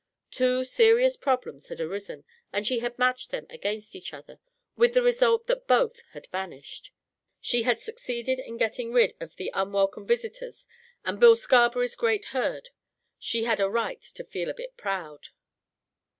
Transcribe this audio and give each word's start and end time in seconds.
Two 0.31 0.63
serious 0.65 1.15
problems 1.15 1.67
had 1.67 1.79
arisen 1.79 2.23
and 2.51 2.65
she 2.65 2.79
had 2.79 2.97
matched 2.97 3.29
them 3.29 3.45
against 3.51 3.95
each 3.95 4.15
other 4.15 4.39
with 4.75 4.95
the 4.95 5.01
result 5.03 5.45
that 5.45 5.67
both 5.67 6.01
had 6.13 6.25
vanished. 6.31 6.91
She 7.39 7.61
had 7.61 7.79
succeeded 7.79 8.39
in 8.39 8.57
getting 8.57 8.91
rid 8.93 9.13
of 9.19 9.35
the 9.35 9.51
unwelcome 9.53 10.07
visitors 10.07 10.65
and 11.05 11.19
Bill 11.19 11.35
Scarberry's 11.35 11.93
great 11.95 12.25
herd. 12.33 12.69
She 13.19 13.43
had 13.43 13.59
a 13.59 13.69
right 13.69 14.01
to 14.01 14.23
feel 14.23 14.49
a 14.49 14.55
bit 14.55 14.75
proud. 14.75 15.27